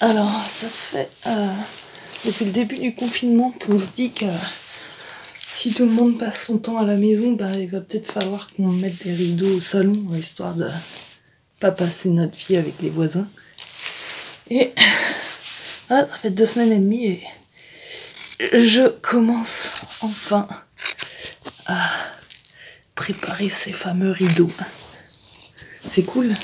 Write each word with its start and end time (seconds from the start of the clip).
Alors, 0.00 0.44
ça 0.48 0.68
fait 0.68 1.08
euh, 1.26 1.48
depuis 2.24 2.44
le 2.44 2.50
début 2.50 2.76
du 2.76 2.94
confinement 2.94 3.52
qu'on 3.64 3.78
se 3.78 3.86
dit 3.86 4.12
que 4.12 4.26
si 5.38 5.72
tout 5.72 5.84
le 5.84 5.90
monde 5.90 6.18
passe 6.18 6.46
son 6.46 6.58
temps 6.58 6.78
à 6.78 6.84
la 6.84 6.96
maison, 6.96 7.32
bah, 7.32 7.50
il 7.58 7.70
va 7.70 7.80
peut-être 7.80 8.12
falloir 8.12 8.48
qu'on 8.54 8.68
mette 8.68 9.02
des 9.04 9.14
rideaux 9.14 9.56
au 9.56 9.60
salon, 9.60 9.94
histoire 10.14 10.54
de 10.54 10.68
pas 11.60 11.70
passer 11.70 12.10
notre 12.10 12.36
vie 12.36 12.56
avec 12.56 12.74
les 12.82 12.90
voisins. 12.90 13.26
Et 14.50 14.72
ah, 15.88 16.04
ça 16.06 16.18
fait 16.22 16.30
deux 16.30 16.46
semaines 16.46 16.72
et 16.72 16.78
demie 16.78 17.06
et 17.06 18.66
je 18.66 18.88
commence 18.88 19.82
enfin 20.00 20.46
à 21.66 21.90
préparer 22.94 23.48
ces 23.48 23.72
fameux 23.72 24.10
rideaux. 24.10 24.50
C'est 25.90 26.02
cool. 26.02 26.34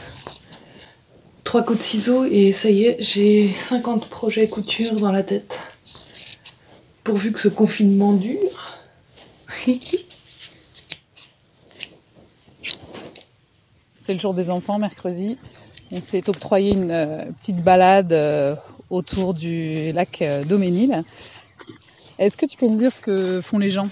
Trois 1.53 1.65
coups 1.65 1.81
de 1.81 1.85
ciseaux 1.85 2.25
et 2.25 2.51
ça 2.55 2.71
y 2.71 2.85
est, 2.85 2.97
j'ai 2.99 3.47
50 3.47 4.07
projets 4.07 4.49
couture 4.49 4.95
dans 4.95 5.13
la 5.13 5.23
tête. 5.23 5.61
Pourvu 7.05 7.31
que 7.31 7.39
ce 7.39 7.49
confinement 7.49 8.15
dure. 8.15 8.79
C'est 13.99 14.15
le 14.15 14.19
jour 14.19 14.33
des 14.33 14.49
enfants, 14.49 14.79
mercredi. 14.79 15.37
On 15.91 16.01
s'est 16.01 16.27
octroyé 16.27 16.73
une 16.73 16.91
euh, 16.91 17.27
petite 17.39 17.63
balade 17.63 18.15
euh, 18.15 18.57
autour 18.89 19.35
du 19.35 19.93
lac 19.93 20.23
euh, 20.23 20.43
Doménil. 20.47 21.05
Est-ce 22.19 22.39
que 22.39 22.47
tu 22.47 22.57
peux 22.57 22.71
me 22.71 22.79
dire 22.79 22.91
ce 22.91 23.03
que 23.03 23.43
font 23.43 23.59
les 23.59 23.69
gens? 23.69 23.89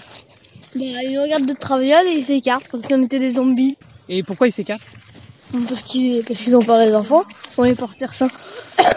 Bah, 0.73 0.81
Ils 1.03 1.19
regardent 1.19 1.45
de 1.45 1.53
travail 1.53 2.07
et 2.07 2.13
ils 2.17 2.23
s'écartent 2.23 2.69
comme 2.69 2.83
si 2.83 2.91
on 2.95 3.03
était 3.03 3.19
des 3.19 3.29
zombies. 3.29 3.77
Et 4.09 4.23
pourquoi 4.23 4.47
ils 4.47 4.51
s'écartent? 4.51 4.81
Parce 5.67 5.81
qu'ils 5.83 6.23
parce 6.23 6.39
qu'ils 6.41 6.55
ont 6.55 6.61
peur 6.61 6.79
des 6.79 6.93
enfants. 6.95 7.23
On 7.57 7.63
les 7.63 7.75
porte 7.75 8.03
ça. 8.11 8.27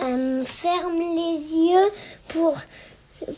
Euh, 0.00 0.44
ferme 0.44 0.98
les 0.98 1.54
yeux 1.54 1.92
pour, 2.26 2.56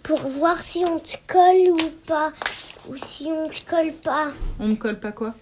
pour 0.03 0.19
voir 0.21 0.63
si 0.63 0.83
on 0.89 0.99
te 0.99 1.17
colle 1.27 1.73
ou 1.73 1.91
pas. 2.07 2.33
Ou 2.89 2.97
si 2.97 3.27
on 3.31 3.49
te 3.51 3.63
colle 3.69 3.93
pas. 3.93 4.29
On 4.59 4.69
me 4.69 4.75
colle 4.75 4.99
pas 4.99 5.13
quoi? 5.13 5.35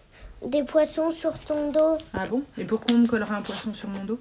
Des 0.45 0.65
poissons 0.65 1.13
sur 1.13 1.39
ton 1.39 1.71
dos. 1.71 1.99
Ah 2.13 2.27
bon? 2.27 2.43
Et 2.59 2.65
pourquoi 2.65 2.97
on 2.97 2.99
me 3.01 3.07
collerait 3.07 3.37
un 3.37 3.43
poisson 3.43 3.73
sur 3.73 3.89
mon 3.89 4.05
dos? 4.05 4.19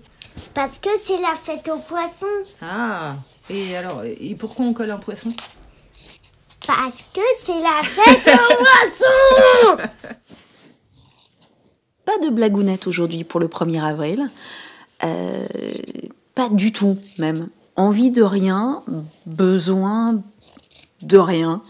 Parce 0.54 0.78
que 0.78 0.90
c'est 1.00 1.20
la 1.20 1.34
fête 1.34 1.68
aux 1.70 1.80
poissons. 1.80 2.26
Ah 2.62 3.16
Et 3.50 3.76
alors, 3.76 4.04
et 4.04 4.36
pourquoi 4.40 4.66
on 4.66 4.74
colle 4.74 4.92
un 4.92 4.98
poisson? 4.98 5.34
Parce 6.68 7.02
que 7.14 7.22
c'est 7.40 7.60
la 7.60 7.82
fête 7.84 8.28
aux 8.28 9.78
poissons 9.80 9.90
Pas 12.06 12.18
de 12.24 12.30
blagounette 12.30 12.88
aujourd'hui 12.88 13.24
pour 13.24 13.40
le 13.40 13.48
1er 13.48 13.82
avril. 13.82 14.28
Euh, 15.04 15.46
pas 16.36 16.50
du 16.50 16.72
tout 16.72 16.98
même. 17.18 17.50
Envie 17.76 18.12
de 18.12 18.22
rien, 18.22 18.84
besoin 19.26 20.22
de 21.02 21.18
rien. 21.18 21.62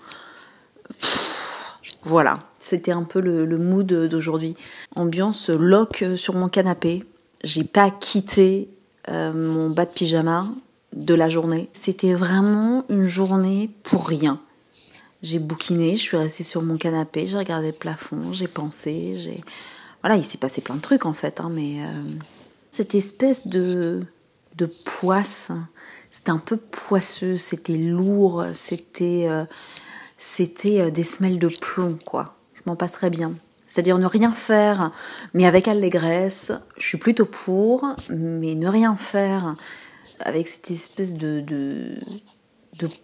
Voilà, 2.04 2.34
c'était 2.60 2.92
un 2.92 3.04
peu 3.04 3.20
le, 3.20 3.46
mood 3.58 3.86
d'aujourd'hui. 3.86 4.56
Ambiance 4.96 5.50
lock 5.50 6.04
sur 6.16 6.34
mon 6.34 6.50
canapé. 6.50 7.04
J'ai 7.44 7.64
pas 7.64 7.92
quitté 7.92 8.70
euh, 9.10 9.34
mon 9.34 9.70
bas 9.70 9.86
de 9.86 9.92
pyjama 9.92 10.48
de 10.94 11.14
la 11.14 11.30
journée. 11.30 11.70
C'était 11.74 12.14
vraiment 12.14 12.84
une 12.90 13.06
journée 13.06 13.70
pour 13.84 14.08
rien. 14.08 14.40
J'ai 15.22 15.40
bouquiné, 15.40 15.96
je 15.96 16.02
suis 16.02 16.18
restée 16.18 16.44
sur 16.44 16.64
mon 16.64 16.78
canapé, 16.78 17.28
j'ai 17.28 17.38
regardé 17.38 17.68
le 17.68 17.74
plafond, 17.74 18.34
j'ai 18.34 18.48
pensé, 18.48 19.16
j'ai 19.20 19.44
voilà, 20.02 20.16
il 20.18 20.24
s'est 20.24 20.38
passé 20.38 20.62
plein 20.62 20.76
de 20.76 20.82
trucs 20.82 21.06
en 21.06 21.14
fait, 21.14 21.40
hein, 21.40 21.50
mais 21.52 21.84
euh, 21.84 21.88
cette 22.72 22.96
espèce 22.96 23.48
de 23.48 24.06
poisse, 24.86 25.52
c'était 26.12 26.32
un 26.32 26.38
peu 26.38 26.58
poisseux, 26.58 27.38
c'était 27.38 27.78
lourd, 27.78 28.44
c'était 28.54 29.28
euh, 29.30 29.46
c'était 30.18 30.82
euh, 30.82 30.92
des 30.92 31.04
semelles 31.04 31.40
de 31.40 31.48
plomb 31.48 31.98
quoi. 32.06 32.36
Je 32.54 32.62
m'en 32.66 32.76
passerais 32.76 33.10
bien. 33.10 33.34
C'est-à-dire 33.66 33.98
ne 33.98 34.06
rien 34.06 34.34
faire, 34.34 34.92
mais 35.34 35.46
avec 35.46 35.70
allégresse. 35.70 36.52
Je 36.78 36.86
suis 36.86 36.98
plutôt 36.98 37.26
pour, 37.26 37.96
mais 38.10 38.54
ne 38.54 38.68
rien 38.68 38.98
faire 38.98 39.56
avec 40.20 40.50
cette 40.50 40.70
espèce 40.70 41.16
de, 41.16 41.40
de, 41.40 41.96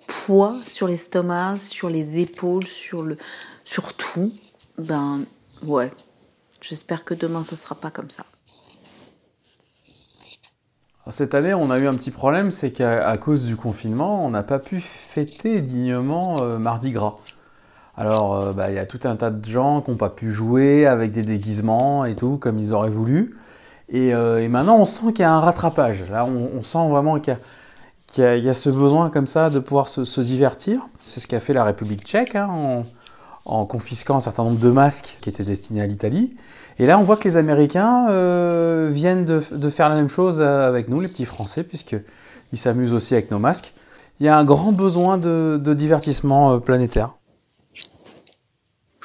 poids 0.07 0.53
sur 0.67 0.89
l'estomac, 0.89 1.59
sur 1.59 1.89
les 1.89 2.19
épaules, 2.19 2.67
sur, 2.67 3.07
sur 3.63 3.93
tout. 3.93 4.33
Ben 4.77 5.21
ouais, 5.65 5.89
j'espère 6.61 7.05
que 7.05 7.13
demain 7.13 7.43
ça 7.43 7.55
sera 7.55 7.75
pas 7.75 7.91
comme 7.91 8.09
ça. 8.09 8.23
Cette 11.09 11.35
année, 11.35 11.53
on 11.53 11.71
a 11.71 11.79
eu 11.79 11.87
un 11.87 11.93
petit 11.93 12.11
problème, 12.11 12.51
c'est 12.51 12.71
qu'à 12.71 13.15
cause 13.17 13.45
du 13.45 13.55
confinement, 13.55 14.25
on 14.25 14.29
n'a 14.29 14.43
pas 14.43 14.59
pu 14.59 14.81
fêter 14.81 15.61
dignement 15.61 16.41
euh, 16.41 16.57
Mardi 16.57 16.91
Gras. 16.91 17.15
Alors, 17.95 18.35
euh, 18.35 18.51
bah, 18.51 18.69
il 18.69 18.75
y 18.75 18.79
a 18.79 18.85
tout 18.85 18.99
un 19.05 19.15
tas 19.15 19.31
de 19.31 19.49
gens 19.49 19.81
qui 19.81 19.91
n'ont 19.91 19.97
pas 19.97 20.09
pu 20.09 20.31
jouer 20.31 20.85
avec 20.85 21.13
des 21.13 21.21
déguisements 21.21 22.03
et 22.03 22.15
tout, 22.15 22.37
comme 22.37 22.59
ils 22.59 22.73
auraient 22.73 22.89
voulu. 22.89 23.37
Et, 23.89 24.13
euh, 24.13 24.47
maintenant, 24.49 24.77
on 24.79 24.85
sent 24.85 25.13
qu'il 25.13 25.21
y 25.21 25.23
a 25.23 25.33
un 25.33 25.39
rattrapage. 25.39 26.09
Là, 26.09 26.25
on, 26.25 26.61
sent 26.63 26.89
vraiment 26.89 27.19
qu'il 27.19 27.35
y, 28.17 28.49
a 28.49 28.53
ce 28.53 28.69
besoin 28.69 29.09
comme 29.09 29.27
ça 29.27 29.49
de 29.49 29.59
pouvoir 29.59 29.87
se, 29.87 30.19
divertir. 30.19 30.87
C'est 30.99 31.21
ce 31.21 31.27
qu'a 31.27 31.39
fait 31.39 31.53
la 31.53 31.63
République 31.63 32.03
tchèque 32.03 32.35
hein, 32.35 32.83
en, 33.47 33.65
confisquant 33.65 34.17
un 34.17 34.21
certain 34.21 34.43
nombre 34.43 34.59
de 34.59 34.69
masques 34.69 35.17
qui 35.21 35.29
étaient 35.29 35.43
destinés 35.43 35.81
à 35.81 35.87
l'Italie. 35.87 36.35
Et 36.79 36.85
là, 36.85 36.99
on 36.99 37.03
voit 37.03 37.17
que 37.17 37.27
les 37.27 37.37
Américains 37.37 38.07
euh, 38.09 38.89
viennent 38.91 39.25
de, 39.25 39.39
faire 39.41 39.89
la 39.89 39.95
même 39.95 40.09
chose 40.09 40.41
avec 40.41 40.89
nous, 40.89 40.99
les 40.99 41.07
petits 41.07 41.25
Français, 41.25 41.63
puisqu'ils 41.63 42.59
s'amusent 42.59 42.93
aussi 42.93 43.15
avec 43.15 43.31
nos 43.31 43.39
masques. 43.39 43.73
Il 44.19 44.25
y 44.25 44.29
a 44.29 44.37
un 44.37 44.45
grand 44.45 44.71
besoin 44.71 45.17
de, 45.17 45.59
de 45.61 45.73
divertissement 45.73 46.53
euh, 46.53 46.57
planétaire. 46.59 47.16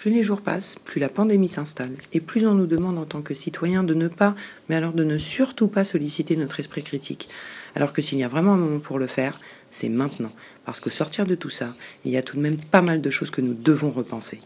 Plus 0.02 0.10
les 0.10 0.24
jours 0.24 0.40
passent, 0.40 0.74
plus 0.84 0.98
la 0.98 1.08
pandémie 1.08 1.48
s'installe, 1.48 1.92
et 2.12 2.18
plus 2.18 2.44
on 2.44 2.54
nous 2.54 2.66
demande 2.66 2.98
en 2.98 3.04
tant 3.04 3.22
que 3.22 3.34
citoyens 3.34 3.84
de 3.84 3.94
ne 3.94 4.08
pas, 4.08 4.34
mais 4.68 4.74
alors 4.74 4.94
de 4.94 5.04
ne 5.04 5.16
surtout 5.16 5.68
pas 5.68 5.84
solliciter 5.84 6.34
notre 6.34 6.58
esprit 6.58 6.82
critique. 6.82 7.28
Alors 7.76 7.92
que 7.92 8.02
s'il 8.02 8.18
y 8.18 8.24
a 8.24 8.26
vraiment 8.26 8.54
un 8.54 8.56
moment 8.56 8.80
pour 8.80 8.98
le 8.98 9.06
faire, 9.06 9.38
c'est 9.70 9.88
maintenant. 9.88 10.30
Parce 10.64 10.80
que 10.80 10.90
sortir 10.90 11.24
de 11.24 11.36
tout 11.36 11.50
ça, 11.50 11.68
il 12.04 12.10
y 12.10 12.16
a 12.16 12.22
tout 12.22 12.36
de 12.36 12.42
même 12.42 12.56
pas 12.56 12.82
mal 12.82 13.00
de 13.00 13.10
choses 13.10 13.30
que 13.30 13.40
nous 13.40 13.54
devons 13.54 13.92
repenser. 13.92 14.40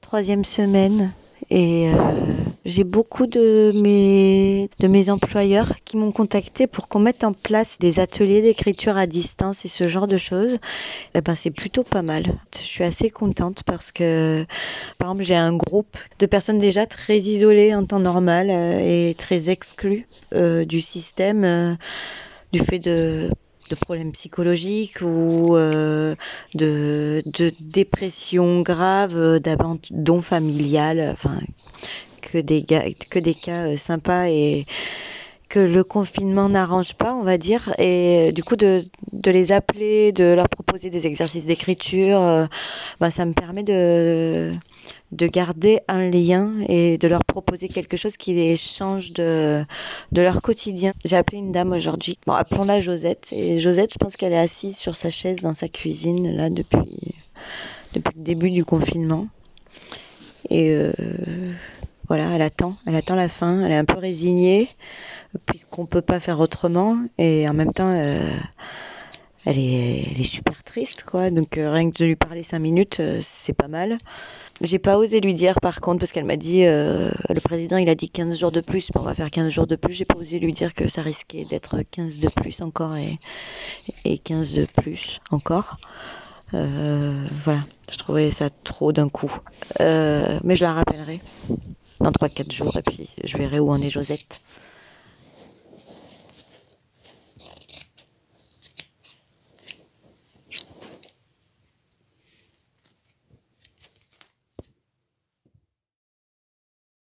Troisième 0.00 0.42
semaine, 0.42 1.12
et 1.48 1.92
euh, 1.94 1.96
j'ai 2.64 2.84
beaucoup 2.84 3.26
de 3.26 3.72
mes, 3.82 4.70
de 4.78 4.86
mes 4.86 5.10
employeurs 5.10 5.72
qui 5.84 5.96
m'ont 5.96 6.12
contacté 6.12 6.66
pour 6.66 6.88
qu'on 6.88 7.00
mette 7.00 7.24
en 7.24 7.32
place 7.32 7.78
des 7.78 7.98
ateliers 7.98 8.40
d'écriture 8.40 8.96
à 8.96 9.06
distance 9.06 9.64
et 9.64 9.68
ce 9.68 9.88
genre 9.88 10.06
de 10.06 10.16
choses. 10.16 10.58
Et 11.14 11.20
ben, 11.20 11.34
c'est 11.34 11.50
plutôt 11.50 11.82
pas 11.82 12.02
mal. 12.02 12.24
Je 12.54 12.66
suis 12.66 12.84
assez 12.84 13.10
contente 13.10 13.62
parce 13.64 13.90
que, 13.90 14.44
par 14.98 15.08
exemple, 15.08 15.24
j'ai 15.24 15.34
un 15.34 15.54
groupe 15.54 15.96
de 16.18 16.26
personnes 16.26 16.58
déjà 16.58 16.86
très 16.86 17.18
isolées 17.18 17.74
en 17.74 17.84
temps 17.84 18.00
normal 18.00 18.48
euh, 18.50 19.08
et 19.10 19.14
très 19.14 19.50
exclues 19.50 20.06
euh, 20.34 20.64
du 20.64 20.80
système 20.80 21.44
euh, 21.44 21.74
du 22.52 22.60
fait 22.60 22.78
de 22.78 23.30
de 23.70 23.76
problèmes 23.76 24.12
psychologiques 24.12 25.00
ou 25.00 25.54
de, 25.56 26.14
de 26.54 27.52
dépression 27.62 28.60
grave, 28.60 29.38
d'abandon 29.38 30.20
familial, 30.20 31.14
que 32.22 32.38
des 32.38 32.64
que 33.10 33.18
des 33.18 33.34
cas 33.34 33.66
euh, 33.66 33.76
sympas 33.76 34.28
et 34.28 34.64
que 35.48 35.60
le 35.60 35.84
confinement 35.84 36.48
n'arrange 36.48 36.94
pas, 36.94 37.14
on 37.14 37.24
va 37.24 37.36
dire, 37.36 37.74
et 37.78 38.28
euh, 38.28 38.32
du 38.32 38.42
coup 38.42 38.56
de, 38.56 38.86
de 39.12 39.30
les 39.30 39.52
appeler, 39.52 40.10
de 40.10 40.32
leur 40.32 40.48
proposer 40.48 40.88
des 40.88 41.06
exercices 41.06 41.44
d'écriture, 41.44 42.48
bah, 43.00 43.10
ça 43.10 43.26
me 43.26 43.34
permet 43.34 43.62
de, 43.62 44.50
de 45.10 45.26
garder 45.26 45.80
un 45.88 46.08
lien 46.08 46.54
et 46.68 46.96
de 46.96 47.06
leur 47.06 47.22
proposer 47.26 47.68
quelque 47.68 47.98
chose 47.98 48.16
qui 48.16 48.32
les 48.32 48.56
change 48.56 49.12
de, 49.12 49.62
de 50.12 50.22
leur 50.22 50.40
quotidien. 50.40 50.94
J'ai 51.04 51.16
appelé 51.16 51.36
une 51.36 51.52
dame 51.52 51.72
aujourd'hui, 51.72 52.16
bon, 52.26 52.32
appelons-la 52.32 52.80
Josette, 52.80 53.28
et 53.32 53.58
Josette, 53.58 53.92
je 53.92 53.98
pense 53.98 54.16
qu'elle 54.16 54.32
est 54.32 54.38
assise 54.38 54.78
sur 54.78 54.94
sa 54.94 55.10
chaise 55.10 55.42
dans 55.42 55.52
sa 55.52 55.68
cuisine, 55.68 56.34
là, 56.34 56.48
depuis, 56.48 57.14
depuis 57.92 58.14
le 58.16 58.22
début 58.22 58.50
du 58.50 58.64
confinement. 58.64 59.26
Et 60.48 60.74
voilà, 62.12 62.28
elle 62.34 62.42
attend, 62.42 62.76
elle 62.86 62.94
attend 62.94 63.14
la 63.14 63.26
fin, 63.26 63.64
elle 63.64 63.72
est 63.72 63.76
un 63.76 63.86
peu 63.86 63.96
résignée 63.96 64.68
puisqu'on 65.46 65.86
peut 65.86 66.02
pas 66.02 66.20
faire 66.20 66.40
autrement 66.40 66.98
et 67.16 67.48
en 67.48 67.54
même 67.54 67.72
temps 67.72 67.90
euh, 67.90 68.18
elle 69.46 69.58
est 69.58 70.22
super 70.22 70.62
triste 70.62 71.04
quoi. 71.04 71.30
Donc 71.30 71.56
euh, 71.56 71.72
rien 71.72 71.90
que 71.90 71.96
de 72.00 72.04
lui 72.04 72.16
parler 72.16 72.42
cinq 72.42 72.58
minutes 72.58 73.00
euh, 73.00 73.18
c'est 73.22 73.54
pas 73.54 73.68
mal. 73.68 73.96
J'ai 74.60 74.78
pas 74.78 74.98
osé 74.98 75.22
lui 75.22 75.32
dire 75.32 75.58
par 75.62 75.80
contre 75.80 76.00
parce 76.00 76.12
qu'elle 76.12 76.26
m'a 76.26 76.36
dit 76.36 76.64
le 76.64 77.40
président 77.42 77.78
il 77.78 77.88
a 77.88 77.94
dit 77.94 78.10
15 78.10 78.38
jours 78.38 78.52
de 78.52 78.60
plus. 78.60 78.92
Bon, 78.92 79.00
on 79.00 79.04
va 79.04 79.14
faire 79.14 79.30
15 79.30 79.48
jours 79.48 79.66
de 79.66 79.76
plus. 79.76 79.94
J'ai 79.94 80.04
pas 80.04 80.18
osé 80.18 80.38
lui 80.38 80.52
dire 80.52 80.74
que 80.74 80.88
ça 80.88 81.00
risquait 81.00 81.46
d'être 81.46 81.78
15 81.80 82.20
de 82.20 82.28
plus 82.28 82.60
encore 82.60 82.94
et, 82.94 83.18
et 84.04 84.18
15 84.18 84.52
de 84.52 84.66
plus 84.66 85.18
encore. 85.30 85.78
Voilà. 86.52 87.64
Je 87.90 87.96
trouvais 87.96 88.30
ça 88.30 88.50
trop 88.50 88.92
d'un 88.92 89.08
coup. 89.08 89.34
Mais 89.80 90.54
je 90.54 90.62
la 90.62 90.74
rappellerai 90.74 91.18
dans 92.02 92.10
3-4 92.10 92.52
jours 92.52 92.76
et 92.76 92.82
puis 92.82 93.08
je 93.24 93.38
verrai 93.38 93.60
où 93.60 93.70
en 93.70 93.80
est 93.80 93.90
Josette. 93.90 94.42